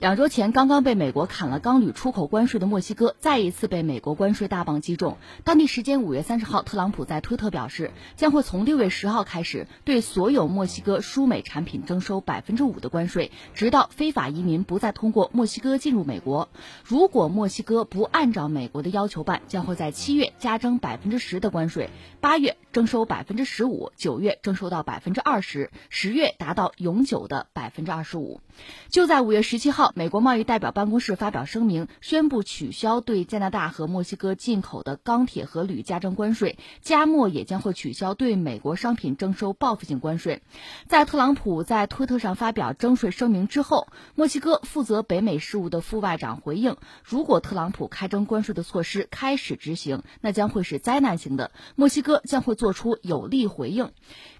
[0.00, 5.18] 两周前刚刚被美国砍了钢铝出口关税的墨西哥，再一次被美国关税大棒击中。
[5.44, 16.48] 当地时间五月三十号，特朗普在推特表示，将会从六月十号开始对所有墨西哥输美产品征收百分之五的关税，直到非法移民不再通过墨西哥进入美国。
[16.82, 21.90] 如果墨西哥不按照美国的要求办，将会在七月加征百分之十的关税，
[22.22, 28.40] 八月征收百分之十五，九月征收到百分之二十，十月达到永久的百分之二十五。
[28.88, 29.92] 就在五月十七号。
[29.94, 40.42] 美国贸易代表办公室发表声明，宣布取消对加拿大和墨西哥进口的钢铁和铝加征关税，加墨也将会取消对美国商品征收报复性关税。
[40.86, 53.90] 在特朗普在推特上发表征税声明之后，墨西哥负责北美事务的副外长回应：如果特朗普开征关税的措施开始执行，那将会是灾难性的，墨西哥将会做出有力回应。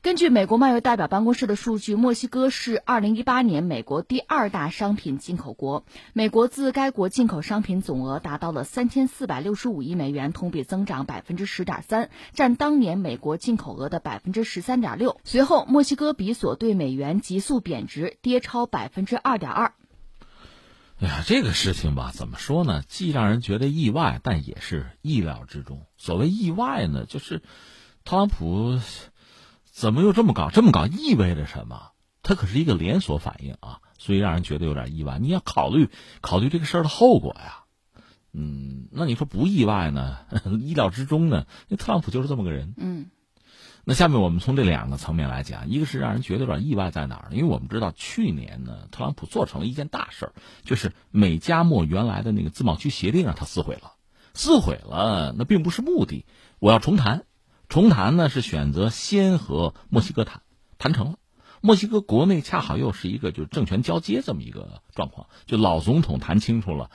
[0.02, 5.86] 根据美国贸易代表办公室的数据，墨西哥是二零一八年美国第二大商品进口国。
[6.12, 15.18] 美国自该国进口商品总额达到了三千四百六十五亿美元，同比增长百分之十点三，占当年美国进口额的百分之十三点六。
[15.24, 19.72] 随后，墨西哥比索对美元急速贬值，跌超百分之二点二。
[21.02, 22.82] 哎呀，这个事情吧，怎么说呢？
[22.86, 25.86] 既让人觉得意外，但也是意料之中。
[25.96, 27.40] 所谓意外呢，就是
[28.04, 28.78] 特朗普。
[29.72, 30.50] 怎么又这么搞？
[30.50, 31.92] 这么搞意味着什么？
[32.22, 35.18] 它可是一个连锁反应啊，所以让人觉得有点意外。
[35.18, 35.88] 你要考虑
[36.20, 37.64] 考虑这个事儿的后果呀。
[38.32, 40.18] 嗯，那你说不意外呢？
[40.60, 41.46] 意料之中呢？
[41.68, 42.74] 那特朗普就是这么个人。
[42.76, 43.06] 嗯。
[43.84, 47.36] 那下面我们从这两个层面来讲，一个是让人觉得有点意外在哪儿呢？
[47.36, 53.94] 因为我们知道去年呢，特朗普做成了一件大事儿，就是美加墨原来的那个自贸区协定让他撕毁了。
[54.34, 56.26] 撕毁了，那并不是目的，
[56.58, 57.24] 我要重谈。
[57.70, 60.42] 重谈呢是选择先和墨西哥谈，
[60.76, 61.18] 谈成了，
[61.60, 66.90] 墨西哥国内恰好又是一个就是政权交接这么一个状况，就老总统谈清楚了，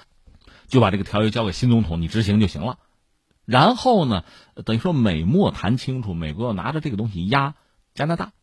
[0.68, 2.78] 就把这个条约交给新总统你执行就行了，
[3.46, 4.26] 然后呢，
[4.66, 7.56] 等于说美墨谈清楚，美国要拿着这个东西压
[7.94, 8.34] 加拿大，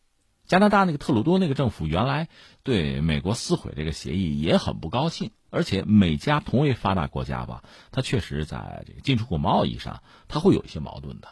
[0.47, 2.29] 加拿大那个特鲁多那个政府原来
[2.63, 11.27] 对美国撕毁这个协议也很不高兴，而且美加同为发达国家吧，它确实在这个进出口贸易上它会有一些矛盾的。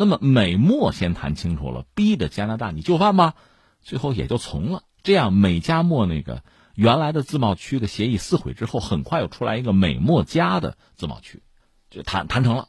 [0.00, 3.34] 那么美墨先谈清楚了，逼着加拿大你就范吧，
[3.82, 4.84] 最后也就从了。
[5.02, 6.44] 这样美加墨那个
[6.76, 11.42] 原来的自贸区的协议撕毁之后，很快又出来一个美墨加的自贸区，
[11.90, 12.68] 就谈谈成了，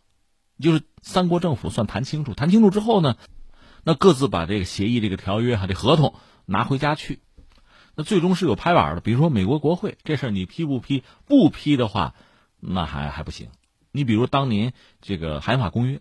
[0.59, 2.33] 就是三国政府算谈清楚。
[2.33, 3.15] 谈清楚之后呢，
[3.83, 6.15] 那各自把这个协议、这个条约、哈这合同
[6.47, 7.19] 拿回家去，
[7.93, 9.01] 那最终是有拍板的。
[9.01, 11.03] 比如说美国国会这事儿你批不批？
[11.27, 12.15] 不批的话，
[12.59, 13.49] 那还还不行。
[13.91, 15.99] 你比如当年这个海法公约。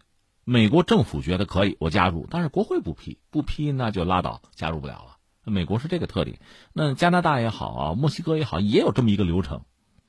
[0.51, 5.19] 美国政府觉得可以，我加入，但是国会不批，不批那就拉倒，加入不了了。
[5.45, 6.41] 美国是这个特点。
[6.73, 9.67] 那加拿大也好啊，墨西哥也好，也有这么一个流程。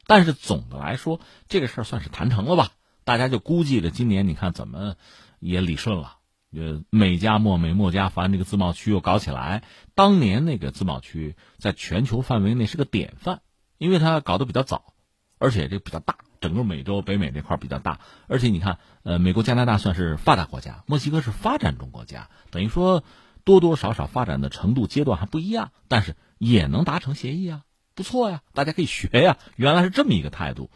[0.07, 2.71] 但是总的来说，这个事儿算是谈成了吧？
[3.03, 4.95] 大家就估计着今年你看怎么
[5.41, 6.19] 也理顺了。
[6.53, 9.63] 呃，美加墨、美墨加，反正这个自贸区又搞起来。
[9.93, 13.41] 当年那个自贸区在全球范围内是个典范，
[13.77, 14.93] 因为它搞得比较早，
[15.37, 16.15] 而且这比较大。
[16.41, 23.03] 整个美洲、北美这块比较大，而且你看，呃，美国、加拿大算是发达国家，墨西哥是发展中国家，等于说
[23.43, 27.63] 多多少少发展的程度阶段还不一样，但是也能达成协议啊，
[27.95, 29.37] 不错呀，大家可以学呀。
[29.55, 30.69] 原来是这么一个态度。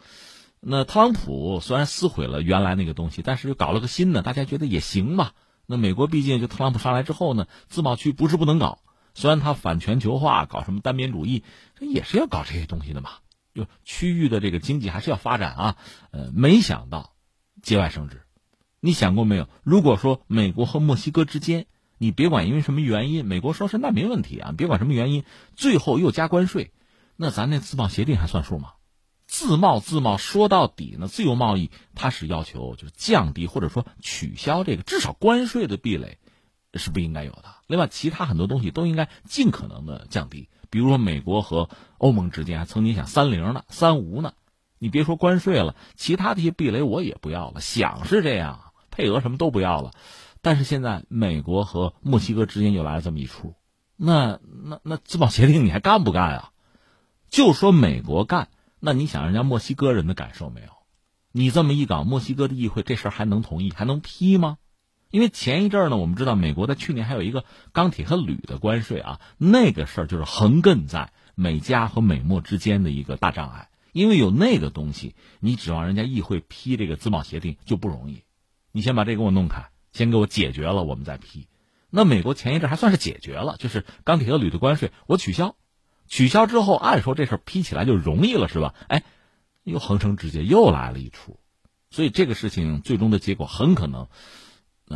[0.60, 5.32] 那特朗普虽然撕毁了原来那个东西，但是又搞了个新的，大家觉得也行吧？
[5.66, 8.80] 那美国毕竟就特朗普上来之后呢，自贸区不是不能搞，
[9.14, 11.42] 虽然他反全球化，搞什么单边主义，
[11.78, 13.10] 这也是要搞这些东西的嘛。
[13.54, 15.76] 就区域的这个经济还是要发展啊，
[16.10, 17.14] 呃，没想到
[17.62, 18.22] 节外生枝。
[18.80, 19.48] 你想过没有？
[19.62, 21.66] 如果说美国和墨西哥之间，
[21.96, 25.24] 你别管因为什么原因，美国说是那没问题啊，别管什么原因，
[25.56, 26.72] 最后又加关税，
[27.16, 28.72] 那咱那自贸协定还算数吗？
[29.26, 36.18] 自贸自贸说到底呢，自由贸易它是要求就是降低或者说取消这个至少关税的壁垒
[36.74, 37.44] 是不应该有的。
[37.66, 40.50] 另外，其他很多东西都应该尽可能的降低。
[40.74, 41.68] 比如说，美国和
[41.98, 44.32] 欧盟之间还曾经想三零呢、三无呢，
[44.80, 47.60] 你别说关税了，其他的一些壁垒我也不要了。
[47.60, 49.92] 想是这样，配额什么都不要了，
[50.42, 53.54] 但是现在美国和墨西哥之间又来了这么一出，
[53.94, 56.50] 那那那自贸协定你还干不干啊？
[57.28, 58.48] 就说美国干，
[58.80, 60.66] 那你想人家墨西哥人的感受没有？
[61.30, 64.58] 你这么一搞，墨西哥的议会这事儿还能同意，还能批吗？
[65.14, 73.68] 因为前一阵儿呢，我们知道美国在去年还有一个钢铁和铝的关税啊，那个事儿就是横亘在美加和美墨之间的一个大障碍。
[73.92, 78.24] 因为有那个东西，你指望人家议会批这个自贸协定就不容易。
[78.72, 81.46] 你先把这给我弄开，先给我解决了，我们再批。
[81.90, 85.54] 那美国前一阵还算是解决了，就是钢铁和铝的关税我取消，
[86.08, 88.74] 取消之后，按说这事儿批起来就容易了，是吧？
[88.88, 89.04] 哎，
[89.62, 91.38] 又横生枝节，又来了一出。
[91.92, 94.08] 所以这个事情最终的结果很可能，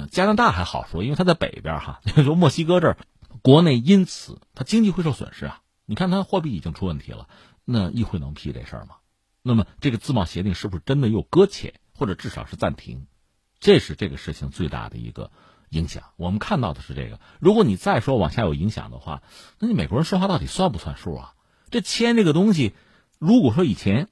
[0.06, 2.00] 加拿大还好说，因为它在北边哈。
[2.24, 2.98] 说墨西哥这儿，
[3.42, 5.60] 国内因此它经济会受损失啊。
[5.84, 7.28] 你看它货币已经出问题了，
[7.64, 8.96] 那议会能批这事儿吗？
[9.42, 13.06] 那么这个自贸协定是不是真的又搁浅，或者至少是暂停？
[13.58, 15.30] 这是这个事情最大的一个
[15.70, 16.02] 影响。
[16.16, 17.18] 我们看到的是这个。
[17.40, 19.22] 如果你再说往下有影响的话，
[19.58, 21.34] 那你美国人说话到底算不算数啊？
[21.70, 22.74] 这签这个东西，
[23.18, 24.08] 如果说以前。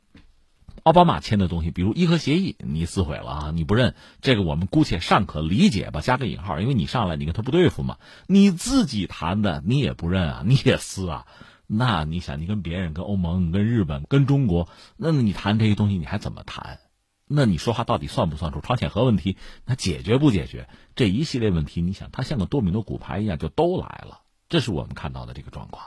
[0.87, 3.51] 奥巴马签的东西，比如伊核协议，你撕毁了啊！
[3.53, 7.99] 你不认这个，我们姑且尚可理解吧，加个引号，因为你上来你跟他不对付嘛。
[8.29, 11.27] 你自己谈的你也不认啊， 你也撕啊。
[11.67, 16.79] 那你想，你跟别人、跟欧盟、跟日本、跟中国，那你谈这些东西你还怎么谈？
[17.27, 18.61] 那你说话到底算不算数？
[18.61, 20.69] 朝鲜核问题那解决不解决？
[20.95, 24.21] 这一系列问题，你想，它像个多米诺骨牌一样就都来了。
[24.49, 25.87] 这是我们看到的这个状况。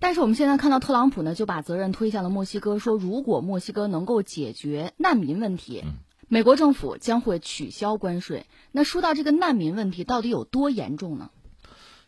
[0.00, 5.84] 但是我们现在看到特朗普呢，就把责任推向了墨西哥，说如果墨西哥能够解决难民问题，
[6.28, 8.46] 美国政府将会取消关税。
[8.70, 11.30] 那说到这个难民问题，到底有多严重呢？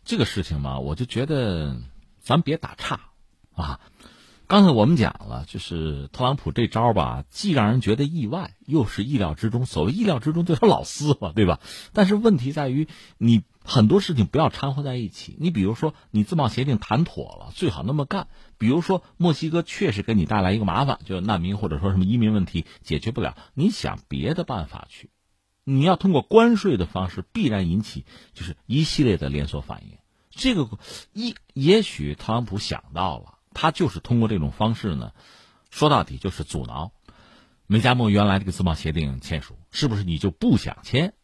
[0.04, 1.76] 这个事情嘛，我就觉得
[2.20, 3.00] 咱别打岔
[3.54, 3.80] 啊。
[4.46, 9.64] 刚才我们讲了，就是特朗普这招吧，既让人觉得意外，又是意料之中。
[9.64, 11.60] 所谓意料之中，就是老撕嘛，对吧？
[11.92, 15.36] 但是问题在于，你很多事情不要掺和在一起。
[15.38, 18.28] 你比如说，你自贸协定谈妥了，最好那么干。
[18.58, 25.10] 比如说，墨西哥确实给你带来一个麻烦，就是难民或者说什么移民问题解决不了，你想别的办法去。
[25.64, 29.98] 你要通过关税的方式，必然引起就是一系列的连锁反应。
[30.30, 30.68] 这个
[31.12, 33.34] 一也许特朗普想到了。
[33.52, 35.10] 他就是通过这种方式呢，
[35.70, 36.92] 说到底就是阻挠
[37.66, 41.14] 美加墨原来这个自贸协定签署，是不是你就不想签？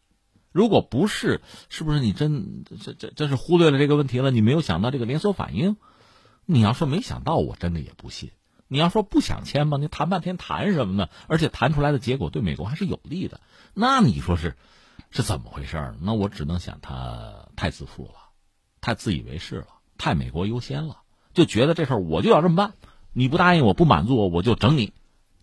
[0.57, 4.31] 如果不是，是不是你真这这这是忽略了这个问题了？
[4.31, 5.77] 你没有想到这个连锁反应？
[6.47, 8.31] 你要说没想到，我真的也不信。
[8.67, 9.77] 你要说不想签吧？
[9.77, 11.09] 你谈半天谈什么呢？
[11.27, 13.39] 而且谈出来的结果对美国还是有利的，
[13.75, 14.55] 那你说是
[15.11, 15.93] 是怎么回事？
[16.01, 18.13] 那我只能想他太自负了，
[18.81, 19.67] 太自以为是了，
[19.99, 21.01] 太美国优先了。
[21.35, 22.73] 就觉得这事儿我就要这么办，
[23.13, 24.91] 你不答应我不满足我我就整你，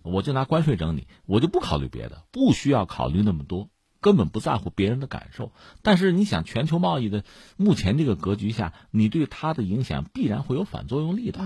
[0.02, 3.68] 我就拿关税整你，我就不考虑别的，不需要考虑那么多，
[4.04, 5.50] 根本不在乎别人的感受。
[5.80, 7.24] 但是你想，全球贸易的
[7.56, 11.40] 目前这个格局下，你对它的影响必然会有反作用力的。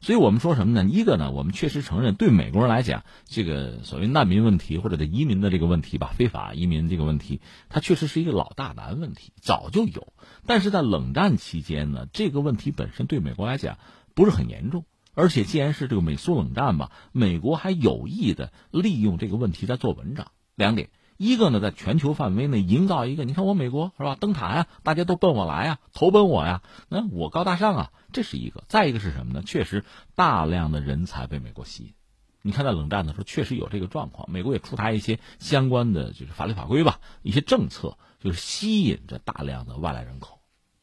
[0.00, 0.88] 所以我们说什么呢？
[0.90, 10.12] 一个呢，我们确实承认，对美国人来讲，这个所谓难民问题或者的移民的这个问题吧，非法移民这个问题，它确实是一个老大难问题，早就有。
[10.46, 13.78] 但是在冷战期间呢，这个问题本身对美国来讲
[14.14, 14.84] 不是很严重，
[15.14, 20.32] 而且既然是这个美苏冷战吧，美国还有意的利用这个问题在做文章。
[20.56, 20.90] 两点。
[21.18, 24.14] 一个呢，在全球范围内营造一个，你看我美国是吧？
[24.14, 28.62] 灯塔呀，大家都奔我来呀，投奔我呀，那我高大上啊，这是一个。
[28.68, 29.42] 再一个是什么呢？
[29.44, 29.84] 确实
[30.14, 31.94] 大量的人才被美国吸引。
[32.40, 40.40] 你看在冷战的时候，确实有这个状况，美国也出台一些相关的就是法律法规吧，一些政策，就是吸引着大量的外来人口。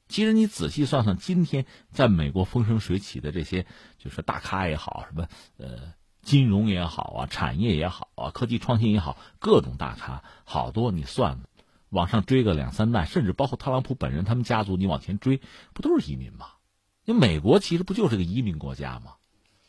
[0.09, 3.65] 其实你仔细算算，今天在美国风生水起的这些，
[3.97, 5.93] 就是大咖也好，什么呃。
[6.25, 11.39] 金融也好啊，产业也好啊，科技创新也好，各种大咖好多，你算，
[11.89, 15.39] 往上追个两三代，甚至包括特朗普本人他们家族，你往前追，
[15.73, 16.47] 不都是移民吗？
[17.05, 19.13] 因为美国其实不就是个移民国家吗？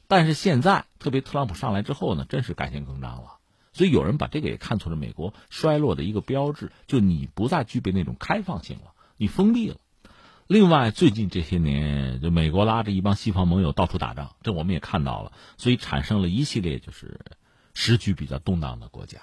[0.09, 3.37] 但是现在，特别特朗普上来之后呢，真是改弦更张了。
[3.75, 9.77] 所以有人把这个也看作了美国衰落的一个标志，就你不再具备那种开放性了，你封闭了。
[10.49, 17.21] 另外，最近这些年，就美国拉着一帮西方盟友到处打仗，这我们也看到了，所以产生了一系列就是
[17.75, 19.19] 时局比较动荡的国家。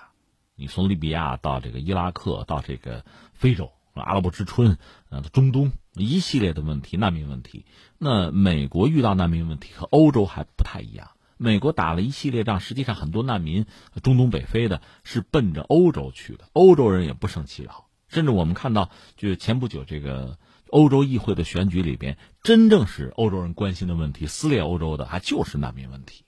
[0.57, 4.77] 你从利比亚到这个伊拉克，到这个非洲阿拉伯之春，
[5.09, 7.65] 呃，中东一系列的问题，难民问题。
[7.97, 11.11] 那美国遇到难民问题和欧洲还不太一样。
[11.37, 13.65] 美国打了一系列仗，实际上很多难民
[14.01, 17.85] 中东北非的是奔着欧洲去的，欧洲人也不胜其扰。
[18.09, 20.37] 甚至我们看到，就前不久这个。
[20.73, 26.25] 欧洲议会的选举里边，真正是欧洲人关心的问题，撕裂欧洲的还就是难民问题。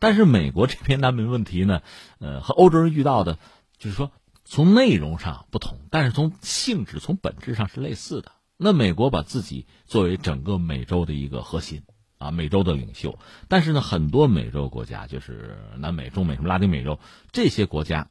[0.00, 1.80] 但是美国这边难民问题呢，
[2.18, 3.38] 呃，和欧洲人遇到的，
[3.78, 4.10] 就是说
[4.44, 8.32] 从内容上不同，但是从性质、从本质上是类似的。
[8.56, 11.84] 那美国把自己作为整个美洲的一个核心
[12.18, 13.20] 啊，美洲的领袖。
[13.46, 16.98] 但是呢，很多美洲国家，就是南美、中美、什么拉丁美洲
[17.30, 18.08] 这些国家，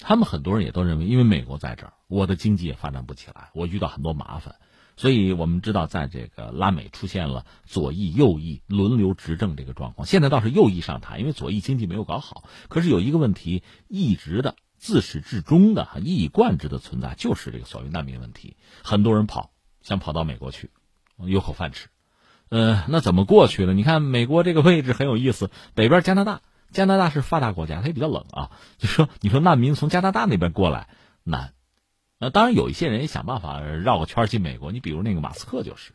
[0.00, 4.56] 他们很多人也都认为，因为美国在这儿，我的经济也发展不起来，我遇到很多麻烦。
[5.00, 10.06] 所以我们知道，在这个拉美出现了左翼、右翼轮流执政这个状况。
[10.06, 12.44] 现在倒是右翼上台，因为左翼经济没有搞好。
[12.68, 18.58] 可是有一个问题，一直的、自始至终的、一以贯之的存在，就是这个所谓难民问题。
[18.84, 20.68] 很多人跑，想跑到美国去，
[21.16, 21.88] 有口饭吃。
[22.50, 23.72] 呃，那怎么过去呢？
[23.72, 26.42] 你看美国这个位置很有意思，北边加拿大，
[26.72, 28.50] 加拿大是发达国家，它也比较冷啊。
[28.76, 30.88] 就说你说难民从加拿大那边过来
[31.24, 31.54] 难，
[32.22, 34.72] 那当然有一些人也想办法绕个圈进美国。
[34.72, 35.92] 你比如那个马斯克就是，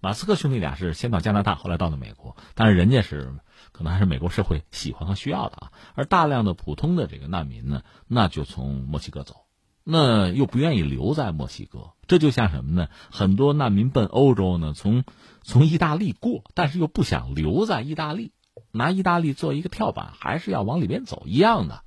[0.00, 3.34] 马斯克兄弟俩是先到加拿大，后来到的美国，但是人家是
[3.70, 5.72] 可能还是美国社会喜欢和需要的啊。
[5.94, 9.44] 而大量的普通的这个难民呢，那就从墨西哥走。
[9.84, 12.88] 那又不愿意留在墨西哥，这就像什么呢？
[13.10, 15.04] 很多难民奔欧洲呢，从
[15.42, 18.32] 从意大利过，但是又不想留在意大利，
[18.72, 21.82] 拿意大利做一个跳板，还是要往里边走一样的。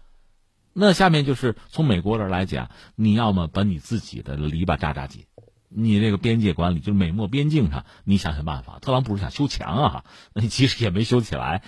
[0.73, 5.25] 那下面就是从美国这来讲，你要么把你自己的篱笆扎扎紧，
[5.69, 8.79] 你这个边界管理就是美墨边境上，你想想办法。
[8.79, 11.63] 特朗普是想修墙啊，那其实也没修起来。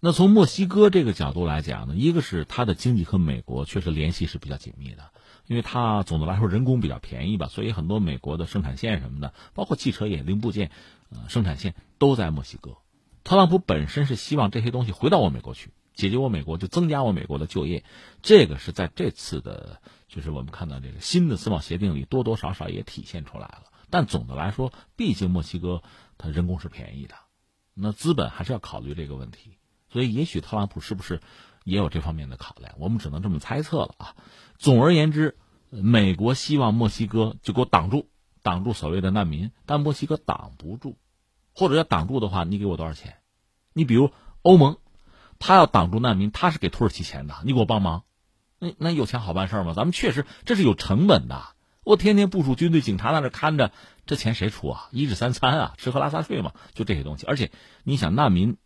[0.00, 5.10] 那从墨西哥这个角度来讲呢，一个是它的经济和美国确实联系是比较紧密的。
[5.46, 10.70] 因为它总的来说人工比较便宜吧，所以很多美国的生产线什么的，包括汽车业零部件，
[11.10, 12.78] 呃，生产线都在墨西哥。
[13.24, 17.84] 特朗普本身是希望这些东西回到我美国去，解决我美国就增加我美国的就业。
[18.22, 23.64] 这个是在这次的，就是我们看到这个新的自贸协定里多多少少也体现出来了。
[23.90, 25.82] 但总的来说，毕竟墨西哥
[26.18, 27.14] 它人工是便宜的，
[27.72, 29.58] 那资本还是要考虑这个问题。
[29.88, 31.20] 所以也许特朗普是不是？
[31.62, 34.16] 也有这方面的考量，我们只能这么猜测了啊。
[34.58, 35.38] 总而言之，
[35.70, 38.10] 美国希望墨西哥就给我挡住，
[38.42, 40.98] 挡住所谓的难民，但墨西哥挡不住，
[41.54, 43.16] 或者要挡住的话，你给我多少钱？
[43.72, 44.10] 你比如
[44.42, 44.76] 欧盟，
[45.46, 48.04] 他要挡住难民，他是给土耳其钱的，你给我帮忙，
[48.58, 49.74] 那那有钱好办事吗？
[49.76, 51.48] 咱们确实这是有成本的，
[51.84, 53.70] 我天天部署军队、警察在那看着，
[54.06, 54.88] 这钱谁出啊？
[54.90, 57.26] 一日三餐啊，吃喝拉撒睡嘛，就这些东西。
[57.26, 57.50] 而且
[57.82, 58.56] 你想，难民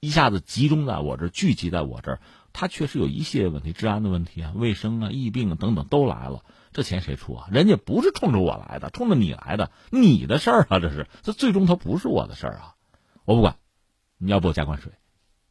[0.00, 2.20] 一下子集中在我这儿，聚集在我这儿。
[2.52, 7.46] 他确实有一系列问题，治安的问题啊，卫生啊，疫病啊等等都来了，这钱谁出啊？
[7.52, 12.74] 人家不是冲着我来的，冲着你来的，你的事儿啊，这是，这最终它不是我的事儿啊，
[13.24, 13.54] 我不管，
[14.18, 14.90] 你要不我加关税，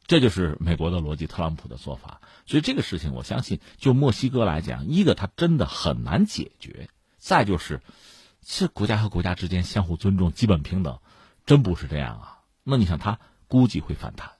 [0.06, 2.20] 这就是美国的逻辑，特朗普的做法。
[2.46, 7.80] 所以这个事情，我相信就墨西哥来讲，一个它真的很难解决，再就是，
[8.42, 10.98] 这国家和国家之间相互尊重、基本平等，
[11.46, 12.40] 真不是这样啊。
[12.62, 13.18] 那你想，他
[13.48, 14.33] 估计会反弹。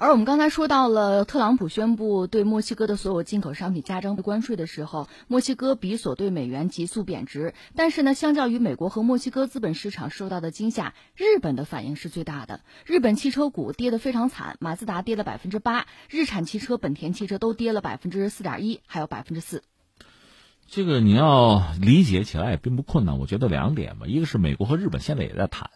[0.00, 7.52] 而我们刚才说到了特朗普宣布对墨西哥的所有进口商品加征关税的时候，墨西哥比索对美元急速贬值。
[7.74, 12.60] 但是呢，相较于美国和墨西哥资本市场受到的惊吓，日本的反应是最大的。
[12.86, 19.64] 日本汽车股跌得非常惨，马自达跌了百分之八，日产汽车、本田汽车都跌了百分之四点一，还有百分之四。
[20.68, 23.18] 这个你要理解起来也并不困难。
[23.18, 25.70] 我觉得两点吧，一个是美国和日本现在也在谈。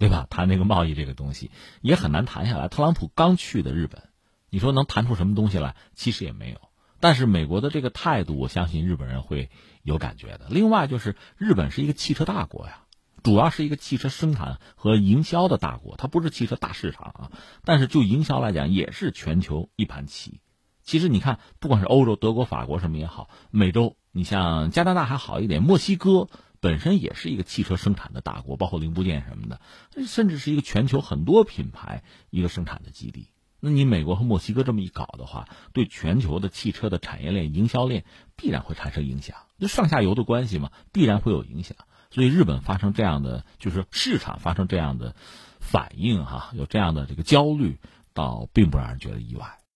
[0.00, 0.26] 对吧？
[0.30, 1.50] 谈那个贸易这个东西
[1.82, 2.68] 也很难谈下来。
[2.68, 4.02] 特朗普刚去的日本，
[4.48, 5.76] 你说能谈出什么东西来？
[5.94, 6.58] 其实也没有。
[7.00, 9.50] 但是美国的这个态度，我相信日本人会
[9.82, 10.46] 有感觉的。
[10.48, 12.84] 另外就是日本是一个汽车大国呀，
[13.22, 17.30] 主要是一个汽车生产和营销的大国，它不是汽车大市场啊。
[17.66, 20.40] 但是就营销来讲，也是全球一盘棋。
[20.82, 26.28] 其实你看，不管是欧洲、德国、法国什么也好，美洲，你像加拿大还好一点，墨西哥。
[26.60, 29.60] 本身也是一个汽车生产的大国，包括零部件什么的，
[30.06, 33.28] 甚至是一个全球很多品牌一个生产的基地。
[33.62, 38.04] 那你美国和墨西哥这么一搞的话，对全球的汽车的产业链、营销链
[38.36, 39.36] 必然会产生影响。
[39.58, 41.76] 就上下游的关系嘛，必然会有影响。
[42.10, 45.14] 所以日本发生这样的，就是市场发生这样的
[45.60, 47.78] 反应哈，有这样的这个焦虑，
[48.14, 49.59] 倒并不让人觉得意外。